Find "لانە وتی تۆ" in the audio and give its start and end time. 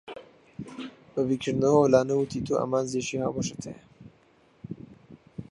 1.93-2.53